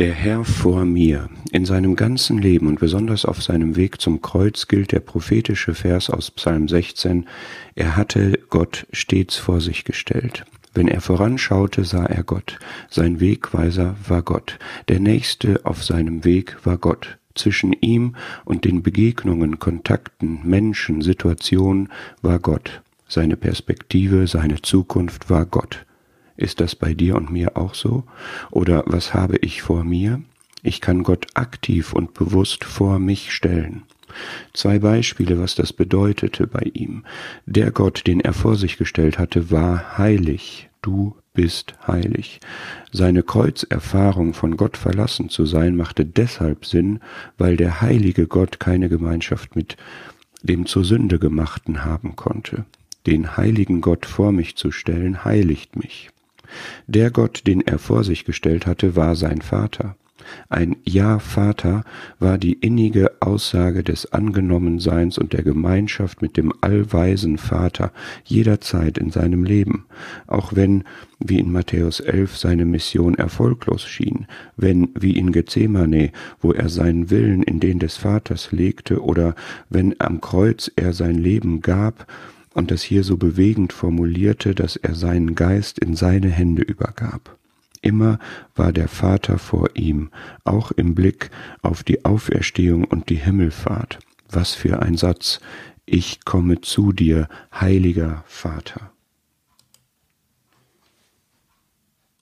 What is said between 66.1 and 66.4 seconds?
mit